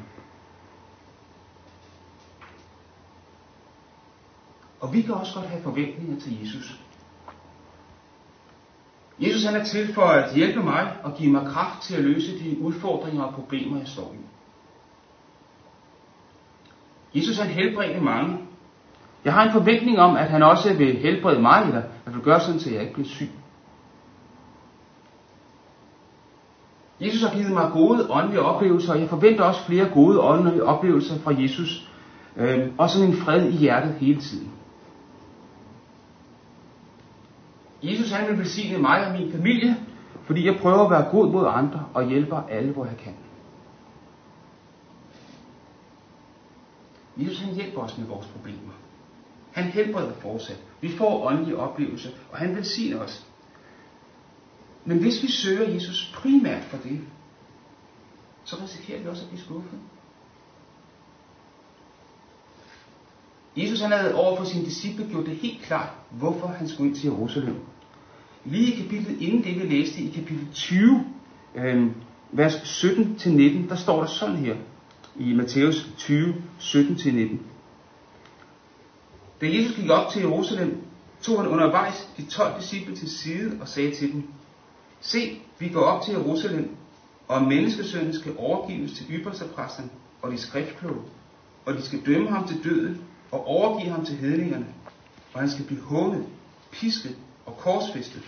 Og 4.81 4.93
vi 4.93 5.03
kan 5.03 5.15
også 5.15 5.35
godt 5.35 5.47
have 5.47 5.63
forventninger 5.63 6.21
til 6.21 6.41
Jesus. 6.41 6.81
Jesus 9.21 9.45
han 9.45 9.61
er 9.61 9.65
til 9.65 9.95
for 9.95 10.03
at 10.03 10.35
hjælpe 10.35 10.63
mig 10.63 10.97
og 11.03 11.17
give 11.17 11.33
mig 11.33 11.47
kraft 11.47 11.83
til 11.83 11.95
at 11.95 12.05
løse 12.05 12.39
de 12.39 12.61
udfordringer 12.61 13.23
og 13.23 13.35
problemer, 13.35 13.79
jeg 13.79 13.89
står 13.89 14.15
i. 14.15 14.25
Jesus 17.15 17.39
han 17.39 17.51
helbredte 17.51 18.01
mange. 18.01 18.39
Jeg 19.25 19.33
har 19.33 19.45
en 19.45 19.53
forventning 19.53 19.99
om, 19.99 20.17
at 20.17 20.31
han 20.31 20.43
også 20.43 20.75
vil 20.75 20.97
helbrede 20.97 21.43
mig, 21.43 21.63
eller 21.67 21.83
at 22.07 22.15
vil 22.15 22.23
gøre 22.23 22.41
sådan, 22.41 22.61
så 22.61 22.71
jeg 22.71 22.81
ikke 22.81 22.95
bliver 22.95 23.09
syg. 23.09 23.31
Jesus 27.01 27.23
har 27.23 27.35
givet 27.35 27.53
mig 27.53 27.71
gode 27.73 28.07
åndelige 28.11 28.43
oplevelser, 28.43 28.93
og 28.93 29.01
jeg 29.01 29.09
forventer 29.09 29.45
også 29.45 29.67
flere 29.67 29.89
gode 29.89 30.21
åndelige 30.21 30.65
oplevelser 30.65 31.19
fra 31.19 31.35
Jesus. 31.43 31.89
Øh, 32.37 32.69
og 32.79 32.91
sådan 32.91 33.09
en 33.09 33.17
fred 33.17 33.47
i 33.47 33.57
hjertet 33.57 33.95
hele 33.95 34.21
tiden. 34.21 34.51
Jesus 37.83 38.13
han 38.13 38.29
vil 38.29 38.39
velsigne 38.39 38.79
mig 38.79 39.07
og 39.07 39.13
min 39.13 39.33
familie, 39.33 39.77
fordi 40.25 40.47
jeg 40.47 40.59
prøver 40.61 40.85
at 40.85 40.91
være 40.91 41.11
god 41.11 41.33
mod 41.33 41.47
andre 41.49 41.85
og 41.95 42.09
hjælper 42.09 42.43
alle, 42.51 42.73
hvor 42.73 42.85
jeg 42.85 42.97
kan. 42.97 43.15
Jesus 47.21 47.41
han 47.41 47.55
hjælper 47.55 47.81
os 47.81 47.99
med 47.99 48.07
vores 48.07 48.27
problemer. 48.27 48.73
Han 49.53 49.65
helbreder 49.65 50.13
fortsat. 50.13 50.63
Vi 50.81 50.89
får 50.97 51.27
åndelige 51.27 51.57
oplevelser, 51.57 52.11
og 52.33 52.39
han 52.39 52.57
velsigner 52.57 53.01
os. 53.01 53.27
Men 54.85 54.99
hvis 54.99 55.23
vi 55.23 55.31
søger 55.31 55.71
Jesus 55.71 56.13
primært 56.15 56.63
for 56.63 56.77
det, 56.77 57.01
så 58.45 58.57
risikerer 58.63 59.01
vi 59.03 59.09
også 59.09 59.23
at 59.23 59.29
blive 59.29 59.43
skuffet. 59.43 59.79
Jesus 63.57 63.81
han 63.81 63.93
havde 63.93 64.15
over 64.15 64.37
for 64.37 64.45
sine 64.45 64.65
disciple 64.65 65.07
gjort 65.11 65.27
det 65.27 65.37
helt 65.37 65.63
klart, 65.63 65.89
hvorfor 66.11 66.47
han 66.47 66.69
skulle 66.69 66.89
ind 66.89 66.97
til 66.97 67.11
Jerusalem. 67.11 67.57
Lige 68.45 68.73
i 68.73 68.83
kapitlet 68.83 69.21
inden 69.21 69.45
det, 69.45 69.63
vi 69.63 69.77
læste 69.77 70.01
i 70.01 70.11
kapitel 70.11 70.47
20, 70.53 71.05
øh, 71.55 71.91
vers 72.33 72.85
17-19, 72.85 73.69
der 73.69 73.77
står 73.77 74.01
der 74.01 74.07
sådan 74.07 74.37
her 74.37 74.57
i 75.21 75.35
Matthæus 75.35 75.87
20, 75.97 76.35
17-19. 76.59 77.39
Da 79.41 79.47
Jesus 79.47 79.77
gik 79.77 79.91
op 79.91 80.13
til 80.13 80.23
Jerusalem, 80.23 80.83
tog 81.23 81.43
han 81.43 81.51
undervejs 81.51 82.09
de 82.17 82.23
12 82.25 82.61
disciple 82.61 82.97
til 82.97 83.11
side 83.11 83.59
og 83.61 83.69
sagde 83.69 83.95
til 83.95 84.13
dem, 84.13 84.23
Se, 85.01 85.41
vi 85.59 85.69
går 85.69 85.81
op 85.81 86.03
til 86.03 86.15
Jerusalem, 86.15 86.77
og 87.29 87.43
menneskesønnen 87.43 88.15
skal 88.15 88.35
overgives 88.39 88.93
til 88.93 89.07
ypperstepræsterne 89.11 89.91
og 90.23 90.33
de 90.33 90.39
skriftkloge, 90.39 91.03
og 91.65 91.75
de 91.75 91.83
skal 91.83 92.07
dømme 92.07 92.31
ham 92.31 92.49
til 92.49 92.65
døden 92.65 93.03
og 93.31 93.47
overgive 93.47 93.93
ham 93.93 94.05
til 94.05 94.17
hedningerne, 94.17 94.67
og 95.33 95.41
han 95.41 95.51
skal 95.51 95.65
blive 95.65 95.81
hånet, 95.81 96.27
pisket 96.73 97.17
og 97.47 97.57
korsfæstet, 97.57 98.23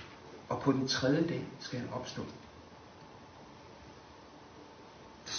og 0.48 0.60
på 0.60 0.72
den 0.72 0.88
tredje 0.88 1.22
dag 1.28 1.44
skal 1.60 1.78
han 1.78 1.88
opstå. 1.92 2.22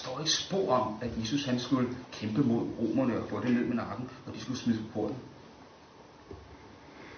Der 0.04 0.10
står 0.10 0.20
ikke 0.20 0.32
spor 0.32 0.74
om, 0.74 0.96
at 1.02 1.10
Jesus 1.22 1.46
han 1.46 1.60
skulle 1.60 1.90
kæmpe 2.12 2.42
mod 2.42 2.68
romerne 2.80 3.20
og 3.20 3.30
få 3.30 3.42
det 3.42 3.52
ned 3.52 3.66
med 3.66 3.76
nakken, 3.76 4.10
og 4.28 4.34
de 4.34 4.40
skulle 4.40 4.60
smide 4.60 4.78
på 4.78 4.84
porten. 4.94 5.16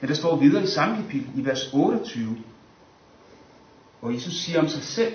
Men 0.01 0.09
der 0.09 0.15
står 0.15 0.35
videre 0.35 0.63
i 0.63 0.67
samme 0.67 0.95
kapitel, 0.95 1.29
i 1.35 1.45
vers 1.45 1.73
28, 1.73 2.37
hvor 3.99 4.09
Jesus 4.09 4.33
siger 4.33 4.59
om 4.59 4.67
sig 4.67 4.83
selv, 4.83 5.13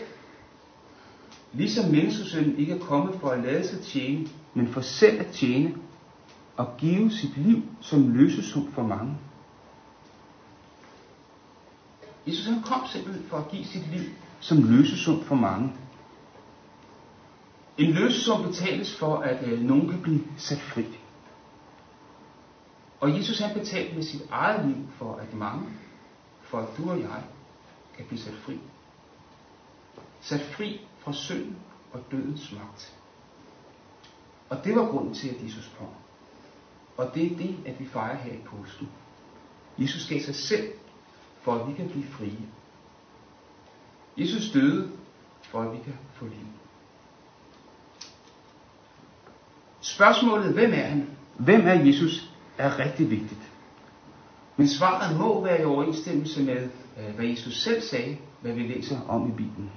ligesom 1.53 1.91
menneskesønnen 1.91 2.59
ikke 2.59 2.73
er 2.73 2.79
kommet 2.79 3.21
for 3.21 3.31
at 3.31 3.43
lade 3.43 3.69
sig 3.69 3.81
tjene, 3.81 4.29
men 4.55 4.69
for 4.69 4.81
selv 4.81 5.21
at 5.21 5.27
tjene 5.27 5.75
og 6.57 6.77
give 6.79 7.11
sit 7.11 7.37
liv 7.37 7.63
som 7.81 8.15
løsesum 8.15 8.73
for 8.73 8.83
mange. 8.83 9.17
Jesus 12.27 12.47
han 12.47 12.63
kom 12.63 12.81
simpelthen 12.93 13.25
for 13.29 13.37
at 13.37 13.51
give 13.51 13.65
sit 13.65 13.91
liv 13.93 14.05
som 14.41 14.63
løsesum 14.63 15.25
for 15.25 15.35
mange. 15.35 15.73
En 17.81 17.91
løs, 17.91 18.15
som 18.15 18.43
betales 18.43 18.97
for, 18.99 19.17
at 19.17 19.49
øh, 19.49 19.61
nogen 19.61 19.89
kan 19.89 20.03
blive 20.03 20.25
sat 20.39 20.61
fri. 20.61 20.85
Og 23.01 23.19
Jesus 23.19 23.39
han 23.39 23.59
betalte 23.59 23.95
med 23.95 24.03
sit 24.03 24.23
eget 24.31 24.69
liv 24.69 24.89
for, 24.99 25.15
at 25.15 25.35
mange, 25.35 25.69
for 26.43 26.59
at 26.59 26.69
du 26.77 26.91
og 26.91 27.01
jeg, 27.01 27.25
kan 27.97 28.07
blive 28.07 28.21
sat 28.21 28.35
fri. 28.35 28.59
Sat 30.21 30.41
fri 30.41 30.81
fra 30.99 31.13
synd 31.13 31.55
og 31.93 32.01
dødens 32.11 32.53
magt. 32.53 32.97
Og 34.49 34.65
det 34.65 34.77
var 34.77 34.87
grunden 34.87 35.15
til, 35.15 35.29
at 35.29 35.45
Jesus 35.45 35.73
kom. 35.79 35.89
Og 36.97 37.15
det 37.15 37.33
er 37.33 37.37
det, 37.37 37.57
at 37.67 37.81
vi 37.81 37.87
fejrer 37.87 38.17
her 38.17 38.33
i 38.33 38.41
påsken. 38.45 38.89
Jesus 39.79 40.09
gav 40.09 40.21
sig 40.21 40.35
selv, 40.35 40.73
for 41.43 41.55
at 41.55 41.69
vi 41.69 41.75
kan 41.75 41.89
blive 41.89 42.07
frie. 42.07 42.49
Jesus 44.17 44.53
døde, 44.53 44.91
for 45.43 45.63
at 45.63 45.73
vi 45.73 45.79
kan 45.85 45.99
få 46.15 46.25
liv. 46.25 46.60
Spørgsmålet, 50.01 50.53
hvem 50.53 50.73
er 50.73 50.83
han? 50.83 51.07
Hvem 51.39 51.67
er 51.67 51.73
Jesus, 51.73 52.33
er 52.59 52.79
rigtig 52.79 53.11
vigtigt. 53.11 53.41
Men 54.57 54.69
svaret 54.69 55.19
må 55.19 55.45
være 55.45 55.61
i 55.61 55.65
overensstemmelse 55.65 56.43
med, 56.43 56.69
øh, 56.99 57.15
hvad 57.17 57.27
Jesus 57.27 57.63
selv 57.63 57.83
sagde, 57.83 58.17
hvad 58.41 58.53
vi 58.53 58.63
læser 58.63 59.01
om 59.09 59.29
i 59.29 59.31
Bibelen. 59.31 59.71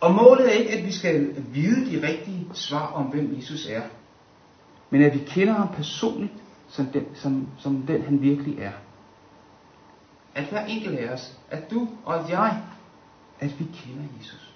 Og 0.00 0.14
målet 0.14 0.46
er 0.46 0.58
ikke, 0.58 0.70
at 0.70 0.86
vi 0.86 0.92
skal 0.92 1.44
vide 1.52 1.90
de 1.90 2.06
rigtige 2.06 2.46
svar 2.54 2.86
om, 2.86 3.04
hvem 3.04 3.36
Jesus 3.36 3.66
er, 3.66 3.82
men 4.90 5.02
at 5.02 5.14
vi 5.14 5.18
kender 5.26 5.52
ham 5.52 5.68
personligt 5.74 6.32
som 6.68 6.86
den, 6.86 7.06
som, 7.14 7.48
som 7.58 7.82
den 7.82 8.02
han 8.02 8.22
virkelig 8.22 8.58
er. 8.58 8.72
At 10.34 10.44
hver 10.44 10.66
enkelt 10.66 10.98
af 10.98 11.12
os, 11.12 11.38
at 11.50 11.70
du 11.70 11.88
og 12.04 12.20
at 12.20 12.30
jeg, 12.30 12.62
at 13.40 13.58
vi 13.58 13.64
kender 13.64 14.04
Jesus. 14.18 14.47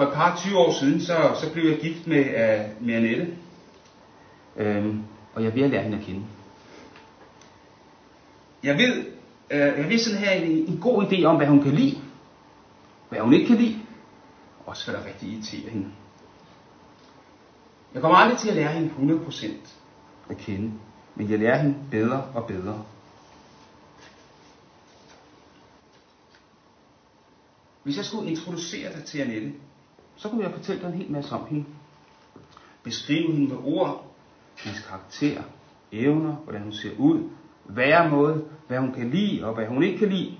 For 0.00 0.06
et 0.06 0.14
par 0.14 0.36
20 0.36 0.58
år 0.58 0.72
siden, 0.72 1.00
så, 1.00 1.36
så 1.40 1.52
blev 1.52 1.70
jeg 1.70 1.78
gift 1.78 2.06
med, 2.06 2.20
uh, 2.20 2.86
med 2.86 2.94
Annette. 2.94 3.36
Øhm, 4.56 5.02
og 5.34 5.44
jeg 5.44 5.54
vil 5.54 5.70
lære 5.70 5.82
hende 5.82 5.98
at 5.98 6.04
kende. 6.04 6.22
Jeg 8.62 8.78
ved, 8.78 9.04
øh, 9.50 9.58
jeg 9.60 9.88
vil 9.88 10.00
sådan 10.00 10.18
have 10.18 10.44
en, 10.44 10.50
en 10.50 10.80
god 10.80 11.04
idé 11.04 11.24
om, 11.24 11.36
hvad 11.36 11.46
hun 11.46 11.62
kan 11.62 11.74
lide, 11.74 11.98
hvad 13.08 13.20
hun 13.20 13.32
ikke 13.32 13.46
kan 13.46 13.56
lide, 13.56 13.78
og 14.58 14.68
også 14.68 14.90
hvad 14.90 15.00
der 15.00 15.06
rigtig 15.06 15.28
irriterer 15.28 15.70
hende. 15.70 15.88
Jeg 17.94 18.02
kommer 18.02 18.18
aldrig 18.18 18.38
til 18.38 18.48
at 18.48 18.56
lære 18.56 18.72
hende 18.72 19.16
100% 19.26 19.46
at 20.30 20.36
kende, 20.36 20.72
men 21.14 21.30
jeg 21.30 21.38
lærer 21.38 21.58
hende 21.62 21.76
bedre 21.90 22.24
og 22.34 22.46
bedre. 22.46 22.84
Hvis 27.82 27.96
jeg 27.96 28.04
skulle 28.04 28.30
introducere 28.30 28.92
dig 28.92 29.04
til 29.04 29.18
Annette, 29.18 29.52
så 30.20 30.28
kunne 30.28 30.42
jeg 30.42 30.52
fortælle 30.52 30.82
dig 30.82 30.88
en 30.88 30.94
hel 30.94 31.10
masse 31.10 31.34
om 31.34 31.46
hende. 31.46 31.64
Beskrive 32.82 33.32
hende 33.32 33.48
med 33.48 33.58
ord, 33.64 34.14
hendes 34.56 34.80
karakter, 34.80 35.42
evner, 35.92 36.32
hvordan 36.32 36.62
hun 36.62 36.72
ser 36.72 36.90
ud, 36.98 37.28
væremåde, 37.64 38.44
hvad 38.66 38.78
hun 38.78 38.92
kan 38.92 39.10
lide 39.10 39.44
og 39.44 39.54
hvad 39.54 39.66
hun 39.66 39.82
ikke 39.82 39.98
kan 39.98 40.08
lide. 40.08 40.38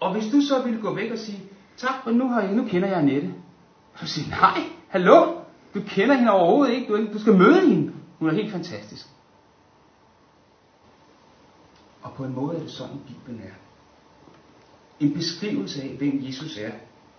Og 0.00 0.12
hvis 0.12 0.32
du 0.32 0.40
så 0.40 0.62
ville 0.62 0.80
gå 0.80 0.94
væk 0.94 1.12
og 1.12 1.18
sige, 1.18 1.42
tak, 1.76 2.06
men 2.06 2.14
nu, 2.14 2.28
har 2.28 2.42
jeg, 2.42 2.54
nu 2.54 2.64
kender 2.64 2.88
jeg 2.88 2.98
Annette. 2.98 3.34
Så 3.96 4.06
sige, 4.06 4.30
nej, 4.30 4.60
hallo, 4.88 5.40
du 5.74 5.80
kender 5.86 6.14
hende 6.14 6.32
overhovedet 6.32 6.74
ikke, 6.74 6.92
du, 6.92 7.12
du 7.12 7.18
skal 7.18 7.34
møde 7.34 7.68
hende. 7.68 7.92
Hun 8.18 8.28
er 8.28 8.34
helt 8.34 8.52
fantastisk. 8.52 9.06
Og 12.02 12.12
på 12.12 12.24
en 12.24 12.34
måde 12.34 12.56
er 12.56 12.60
det 12.60 12.70
sådan, 12.70 12.98
Bibelen 13.06 13.40
er. 13.40 13.54
En 15.00 15.14
beskrivelse 15.14 15.82
af, 15.82 15.88
hvem 15.88 16.20
Jesus 16.22 16.58
er, 16.58 16.72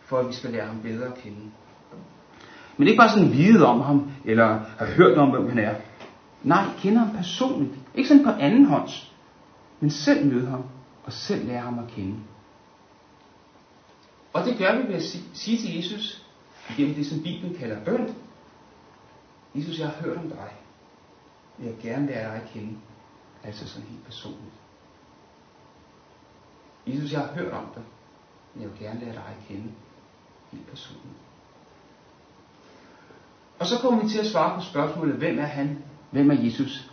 for 0.08 0.20
at 0.20 0.28
vi 0.28 0.34
skal 0.34 0.50
lære 0.50 0.66
ham 0.66 0.82
bedre 0.82 1.06
at 1.06 1.16
kende. 1.16 1.52
Men 2.78 2.88
ikke 2.88 2.98
bare 2.98 3.10
sådan 3.10 3.32
vide 3.32 3.66
om 3.66 3.82
ham, 3.82 4.12
eller 4.26 4.60
have 4.78 4.92
hørt 4.92 5.18
om, 5.18 5.30
hvem 5.30 5.50
han 5.50 5.60
er. 5.60 5.76
Nej, 6.44 6.66
kender 6.78 7.00
ham 7.00 7.16
personligt. 7.16 7.74
Ikke 7.96 8.10
sådan 8.10 8.24
på 8.24 8.30
anden 8.30 8.66
hånds, 8.66 9.14
men 9.80 9.90
selv 9.90 10.26
møde 10.26 10.48
ham, 10.48 10.64
og 11.04 11.14
selv 11.14 11.48
lære 11.48 11.62
ham 11.62 11.80
at 11.80 11.88
kende. 11.88 12.16
Og 14.34 14.46
det 14.46 14.58
gør 14.58 14.82
vi 14.82 14.88
ved 14.88 14.96
at 14.96 15.04
sige 15.34 15.58
til 15.58 15.76
Jesus, 15.76 16.26
gennem 16.78 16.96
det 16.96 17.06
som 17.06 17.24
Bibelen 17.24 17.56
kalder 17.56 17.84
bøn. 17.86 18.16
Jesus, 19.56 19.80
jeg 19.80 19.88
har 19.88 20.04
hørt 20.04 20.18
om 20.18 20.30
dig. 20.30 20.52
Jeg 21.60 21.68
vil 21.68 21.82
gerne 21.82 22.08
lære 22.08 22.32
dig 22.32 22.42
at 22.42 22.50
kende. 22.54 22.78
Altså 23.44 23.68
sådan 23.68 23.88
helt 23.88 24.06
personligt. 24.06 24.54
Jesus, 26.88 27.12
jeg 27.12 27.20
har 27.20 27.34
hørt 27.34 27.54
om 27.54 27.66
dig. 27.76 27.84
Men 28.54 28.64
jeg 28.64 28.72
vil 28.72 28.80
gerne 28.80 29.00
lære 29.00 29.14
dig 29.14 29.24
at 29.28 29.48
kende 29.48 29.72
helt 30.52 30.70
personligt. 30.70 31.18
Og 33.60 33.66
så 33.68 33.80
kommer 33.82 34.04
vi 34.04 34.10
til 34.10 34.20
at 34.20 34.26
svare 34.26 34.56
på 34.56 34.62
spørgsmålet, 34.62 35.16
hvem 35.16 35.40
er 35.40 35.46
han? 35.46 35.78
Hvem 36.12 36.32
er 36.32 36.36
Jesus? 36.36 36.92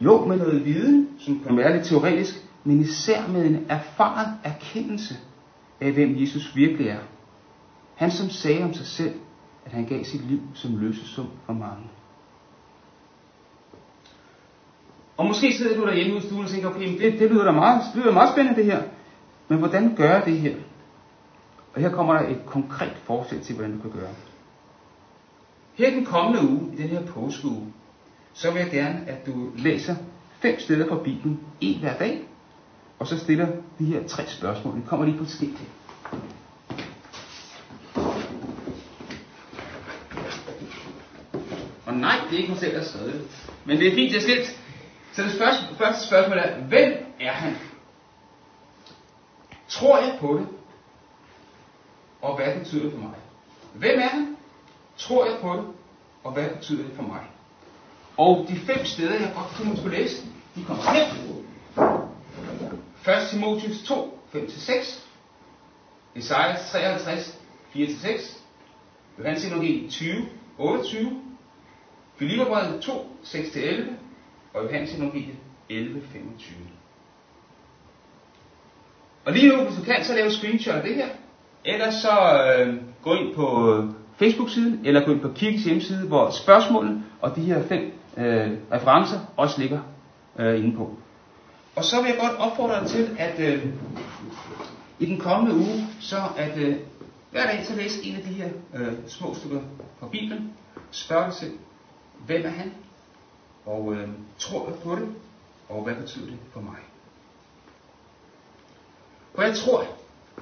Jo, 0.00 0.24
med 0.24 0.36
noget 0.36 0.64
viden, 0.64 1.08
som 1.18 1.40
kan 1.46 1.56
være 1.56 1.76
lidt 1.76 1.86
teoretisk, 1.86 2.34
men 2.64 2.80
især 2.80 3.28
med 3.28 3.46
en 3.46 3.66
erfaren 3.68 4.34
erkendelse 4.44 5.14
af, 5.80 5.92
hvem 5.92 6.20
Jesus 6.20 6.56
virkelig 6.56 6.88
er. 6.88 7.00
Han 7.94 8.10
som 8.10 8.30
sagde 8.30 8.64
om 8.64 8.74
sig 8.74 8.86
selv, 8.86 9.14
at 9.64 9.72
han 9.72 9.84
gav 9.86 10.04
sit 10.04 10.26
liv 10.30 10.40
som 10.54 10.76
løsesum 10.76 11.26
for 11.46 11.52
mange. 11.52 11.84
Og 15.16 15.26
måske 15.26 15.52
sidder 15.52 15.76
du 15.76 15.86
derhjemme 15.86 16.16
i 16.16 16.20
stuen 16.20 16.44
og 16.44 16.50
tænker, 16.50 16.70
okay, 16.70 16.98
det, 16.98 17.20
det 17.20 17.30
lyder 17.30 17.44
da 17.44 17.50
meget, 17.50 17.82
det 17.94 18.02
lyder 18.02 18.12
meget 18.12 18.32
spændende 18.32 18.62
det 18.62 18.64
her. 18.64 18.82
Men 19.48 19.58
hvordan 19.58 19.94
gør 19.96 20.10
jeg 20.10 20.22
det 20.26 20.38
her? 20.38 20.56
Og 21.74 21.80
her 21.80 21.90
kommer 21.90 22.14
der 22.14 22.28
et 22.28 22.42
konkret 22.46 22.96
forslag 23.04 23.40
til, 23.40 23.54
hvordan 23.54 23.76
du 23.76 23.82
kan 23.82 24.00
gøre. 24.00 24.14
Her 25.74 25.90
den 25.90 26.04
kommende 26.04 26.48
uge, 26.48 26.72
i 26.74 26.82
den 26.82 26.88
her 26.88 27.06
påskeuge, 27.06 27.72
så 28.32 28.50
vil 28.50 28.60
jeg 28.60 28.70
gerne, 28.70 29.04
at 29.08 29.26
du 29.26 29.50
læser 29.56 29.96
fem 30.40 30.60
steder 30.60 30.88
fra 30.88 31.02
Bibelen, 31.02 31.40
en 31.60 31.80
hver 31.80 31.98
dag, 31.98 32.22
og 32.98 33.06
så 33.06 33.18
stiller 33.18 33.48
de 33.78 33.84
her 33.84 34.08
tre 34.08 34.26
spørgsmål. 34.26 34.74
Det 34.76 34.84
kommer 34.86 35.06
lige 35.06 35.16
på 35.18 35.22
et 35.22 35.30
skilt. 35.30 35.58
Og 41.86 41.94
nej, 41.96 42.16
det 42.30 42.34
er 42.34 42.38
ikke 42.38 42.50
mig 42.50 42.60
selv, 42.60 42.72
der 42.72 42.78
har 42.78 42.86
skrevet 42.86 43.12
det. 43.12 43.50
Men 43.64 43.78
det 43.78 43.88
er 43.88 43.94
fint, 43.94 44.10
det 44.10 44.16
er 44.16 44.22
skilt. 44.22 44.60
Så 45.12 45.22
det 45.22 45.30
første, 45.30 45.62
første 45.78 46.06
spørgsmål 46.06 46.38
er, 46.38 46.60
hvem 46.60 46.92
er 47.20 47.32
han? 47.32 47.56
Tror 49.68 49.98
jeg 49.98 50.16
på 50.20 50.38
det? 50.38 50.59
Og 52.22 52.36
hvad 52.36 52.58
betyder 52.58 52.82
det 52.82 52.92
for 52.92 52.98
mig? 52.98 53.14
Hvem 53.74 53.98
er 53.98 54.08
han? 54.08 54.36
Tror 54.96 55.26
jeg 55.26 55.38
på 55.40 55.52
det? 55.56 55.64
Og 56.24 56.32
hvad 56.32 56.48
betyder 56.48 56.82
det 56.82 56.92
for 56.96 57.02
mig? 57.02 57.20
Og 58.16 58.46
de 58.48 58.56
fem 58.56 58.84
steder, 58.84 59.12
jeg 59.12 59.32
godt 59.36 59.46
kunne 59.56 59.76
skulle 59.76 59.96
læse, 59.98 60.26
de 60.54 60.64
kommer 60.64 60.82
her. 60.82 61.06
1. 63.22 63.28
Timotius 63.30 63.82
2, 63.82 64.20
5-6. 64.34 65.00
Esajas 66.14 66.70
53, 66.70 67.38
4-6. 67.74 68.40
Johannes 69.18 69.44
Evangeliet 69.44 69.90
20, 69.90 70.28
28. 70.58 71.22
Filipperbrevet 72.16 72.82
2, 72.82 73.16
6-11. 73.24 73.90
Og 74.54 74.64
Johannes 74.64 74.94
Evangeliet 74.94 75.36
11, 75.68 76.02
25. 76.12 76.56
Og 79.24 79.32
lige 79.32 79.48
nu, 79.48 79.64
hvis 79.64 79.78
du 79.78 79.84
kan, 79.84 80.04
så 80.04 80.14
lave 80.14 80.30
screenshot 80.30 80.74
af 80.74 80.82
det 80.82 80.94
her. 80.94 81.08
Ellers 81.64 81.94
så 81.94 82.42
øh, 82.58 82.76
gå 83.02 83.14
ind 83.14 83.34
på 83.34 83.74
øh, 83.74 83.90
Facebook-siden, 84.16 84.80
eller 84.84 85.04
gå 85.04 85.12
ind 85.12 85.20
på 85.20 85.28
kirkens 85.28 85.64
hjemmeside, 85.64 86.08
hvor 86.08 86.30
spørgsmålene 86.30 87.04
og 87.20 87.36
de 87.36 87.40
her 87.40 87.62
fem 87.68 87.92
øh, 88.16 88.50
referencer 88.72 89.18
også 89.36 89.60
ligger 89.60 89.80
øh, 90.38 90.64
inde 90.64 90.76
på. 90.76 90.96
Og 91.76 91.84
så 91.84 92.02
vil 92.02 92.08
jeg 92.08 92.18
godt 92.20 92.38
opfordre 92.38 92.80
dig 92.80 92.88
til, 92.88 93.16
at 93.18 93.40
øh, 93.40 93.66
i 94.98 95.06
den 95.06 95.18
kommende 95.18 95.54
uge, 95.56 95.86
så 96.00 96.16
at 96.36 96.58
øh, 96.58 96.76
hver 97.30 97.46
dag 97.46 97.66
så 97.66 97.76
læs 97.76 98.00
en 98.02 98.16
af 98.16 98.22
de 98.22 98.28
her 98.28 98.48
øh, 98.74 98.92
små 99.06 99.34
stykker 99.34 99.60
fra 100.00 100.08
Bibelen. 100.08 100.52
Spørg 100.90 101.26
dig 101.26 101.34
selv, 101.34 101.52
hvem 102.26 102.42
er 102.44 102.50
han? 102.50 102.72
Og 103.66 103.94
øh, 103.94 104.08
tror 104.38 104.68
jeg 104.68 104.78
på 104.84 104.94
det? 104.96 105.08
Og 105.68 105.82
hvad 105.82 105.94
betyder 105.94 106.26
det 106.26 106.38
for 106.52 106.60
mig? 106.60 106.76
For 109.34 109.42
jeg 109.42 109.56
tror, 109.56 109.84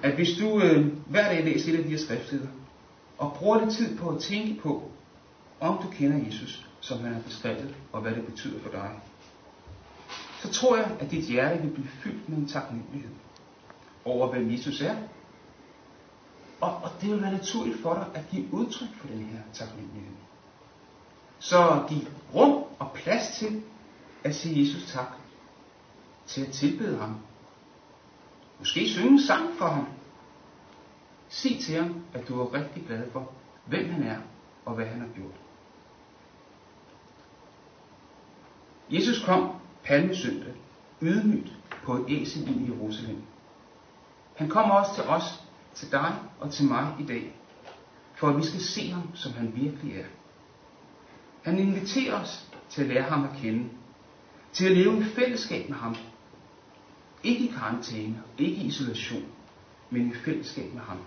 at 0.02 0.14
hvis 0.14 0.36
du 0.38 0.60
øh, 0.60 0.86
hver 1.06 1.28
dag 1.28 1.44
læser 1.44 1.72
et 1.72 1.78
af 1.78 1.84
de 1.84 1.90
her 1.90 1.98
skriftsteder, 1.98 2.46
og 3.18 3.32
bruger 3.38 3.60
lidt 3.60 3.76
tid 3.76 3.98
på 3.98 4.08
at 4.08 4.20
tænke 4.20 4.60
på, 4.62 4.90
om 5.60 5.78
du 5.82 5.90
kender 5.90 6.26
Jesus, 6.26 6.66
som 6.80 6.98
han 7.00 7.14
har 7.14 7.20
beskrevet, 7.20 7.74
og 7.92 8.00
hvad 8.00 8.12
det 8.12 8.26
betyder 8.26 8.60
for 8.60 8.70
dig, 8.70 8.90
så 10.42 10.52
tror 10.52 10.76
jeg, 10.76 10.96
at 11.00 11.10
dit 11.10 11.24
hjerte 11.24 11.62
vil 11.62 11.70
blive 11.70 11.88
fyldt 11.88 12.28
med 12.28 12.38
en 12.38 12.48
taknemmelighed 12.48 13.10
over, 14.04 14.32
hvem 14.32 14.52
Jesus 14.52 14.80
er. 14.80 14.96
Og, 16.60 16.76
og 16.82 16.90
det 17.00 17.10
vil 17.10 17.22
være 17.22 17.32
naturligt 17.32 17.82
for 17.82 17.94
dig 17.94 18.06
at 18.14 18.24
give 18.30 18.44
udtryk 18.52 18.88
for 19.00 19.08
den 19.08 19.18
her 19.18 19.38
taknemmelighed. 19.52 20.12
Så 21.38 21.84
giv 21.88 21.98
rum 22.34 22.64
og 22.78 22.92
plads 22.94 23.38
til 23.38 23.62
at 24.24 24.34
sige 24.34 24.60
Jesus 24.60 24.92
tak. 24.92 25.08
Til 26.26 26.40
at 26.40 26.52
tilbede 26.52 26.98
ham. 26.98 27.16
Måske 28.58 28.88
synge 28.88 29.10
en 29.10 29.20
sang 29.20 29.54
for 29.58 29.66
ham. 29.66 29.86
Sig 31.28 31.58
til 31.60 31.74
ham, 31.74 32.02
at 32.14 32.28
du 32.28 32.40
er 32.40 32.54
rigtig 32.54 32.84
glad 32.86 33.10
for, 33.10 33.32
hvem 33.66 33.90
han 33.90 34.02
er 34.02 34.16
og 34.64 34.74
hvad 34.74 34.86
han 34.86 35.00
har 35.00 35.08
gjort. 35.08 35.34
Jesus 38.90 39.24
kom 39.24 39.50
palmesøndag 39.84 40.54
ydmygt 41.02 41.52
på 41.85 41.94
et 41.94 42.04
æsel 42.09 42.48
ind 42.48 42.68
i 42.68 42.72
Jerusalem. 42.72 43.22
Han 44.37 44.48
kommer 44.48 44.74
også 44.74 44.94
til 44.94 45.04
os, 45.04 45.42
til 45.74 45.92
dig 45.92 46.14
og 46.40 46.50
til 46.50 46.64
mig 46.66 46.94
i 47.00 47.06
dag, 47.06 47.35
for 48.14 48.28
at 48.28 48.37
vi 48.37 48.42
skal 48.42 48.61
se 48.61 48.90
ham, 48.90 49.16
som 49.16 49.33
han 49.33 49.52
virkelig 49.56 49.96
er. 50.00 50.04
Han 51.42 51.59
inviterer 51.59 52.20
os 52.20 52.48
til 52.68 52.83
at 52.83 52.88
lære 52.88 53.02
ham 53.02 53.24
at 53.24 53.30
kende, 53.42 53.68
til 54.52 54.66
at 54.66 54.76
leve 54.76 55.00
i 55.00 55.04
fællesskab 55.04 55.68
med 55.68 55.76
ham. 55.76 55.96
Ikke 57.24 57.44
i 57.44 57.52
karantæne, 57.59 58.22
ikke 58.38 58.57
i 58.57 58.66
isolation, 58.66 59.24
men 59.90 60.11
i 60.11 60.14
fællesskab 60.14 60.74
med 60.74 60.83
ham. 60.83 60.98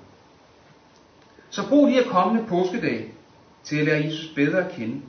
Så 1.49 1.69
brug 1.69 1.87
de 1.87 1.93
her 1.93 2.09
kommende 2.09 2.47
påskedage 2.47 3.13
til 3.63 3.75
at 3.75 3.85
lære 3.85 4.03
Jesus 4.05 4.33
bedre 4.35 4.65
at 4.65 4.75
kende, 4.75 5.01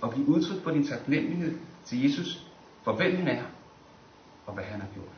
og 0.00 0.14
give 0.14 0.28
udtryk 0.28 0.62
for 0.62 0.70
din 0.70 0.86
taknemmelighed 0.86 1.58
til 1.84 2.02
Jesus 2.02 2.46
for 2.82 2.92
hvem 2.92 3.16
han 3.16 3.28
er 3.28 3.42
og 4.46 4.54
hvad 4.54 4.64
han 4.64 4.80
har 4.80 4.88
gjort. 4.94 5.08